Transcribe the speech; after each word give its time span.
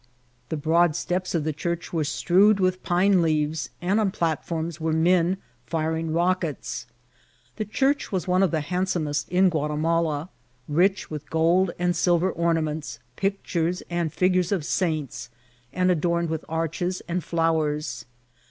The 0.49 0.57
broad 0.57 0.95
steps 0.95 1.35
of 1.35 1.43
the 1.43 1.53
church 1.53 1.93
were 1.93 2.03
strewed 2.03 2.59
with 2.59 2.81
pine 2.81 3.21
leaves, 3.21 3.69
and 3.83 3.99
on 3.99 4.07
the 4.07 4.11
plat* 4.11 4.43
form 4.43 4.71
were 4.79 4.93
men 4.93 5.37
firing 5.67 6.11
rockets. 6.11 6.87
The 7.57 7.65
church 7.65 8.11
was 8.11 8.27
one 8.27 8.41
of 8.41 8.49
the 8.49 8.61
handsomest 8.61 9.29
in 9.29 9.47
Guatimala, 9.51 10.29
rich 10.67 11.11
with 11.11 11.29
gold 11.29 11.69
and 11.77 11.95
silver 11.95 12.31
ornaments, 12.31 12.97
pictures, 13.15 13.83
and 13.91 14.11
figures 14.11 14.51
of 14.51 14.65
saints, 14.65 15.29
and 15.71 15.91
adorned 15.91 16.31
with 16.31 16.45
arches 16.49 17.03
and 17.07 17.23
flowers. 17.23 18.05